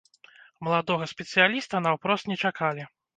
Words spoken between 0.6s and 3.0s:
Маладога спецыяліста наўпрост не чакалі.